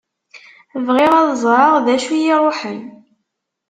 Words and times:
Bɣiɣ 0.85 1.13
ad 1.19 1.29
ẓreɣ 1.43 1.73
d 1.85 1.87
acu 1.95 2.11
i 2.15 2.19
y-iruḥen. 2.23 2.79